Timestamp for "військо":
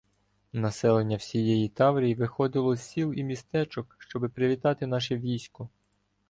5.17-5.69